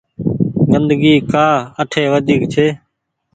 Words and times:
گندگي 0.71 1.13
ڪآ 1.31 1.47
اٺي 1.81 2.03
وڍيڪ 2.11 2.41
ڇي۔ 2.53 2.67